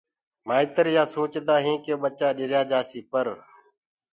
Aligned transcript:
مآئيتر 0.47 0.85
يآ 0.95 1.03
سوچدآ 1.15 1.55
هين 1.65 1.77
ڪي 1.85 1.93
ٻچآ 2.01 2.27
ڏريآ 2.37 2.61
جآسي 2.71 3.01
پر 3.11 3.25